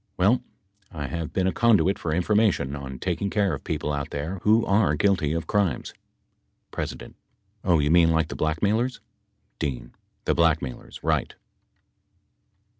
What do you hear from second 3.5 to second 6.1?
of people out there who are guilty of crimes.